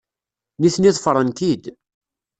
[0.61, 1.63] Nitni ḍefren-k-id.